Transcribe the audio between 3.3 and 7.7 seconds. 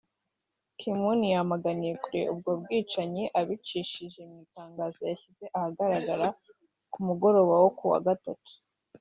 abicishije mu itangazo yashyize ahagaragara ku mugoroba wo